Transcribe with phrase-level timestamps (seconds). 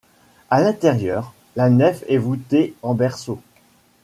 [0.49, 3.37] À l'intérieur, la nef est voûtée en berceau.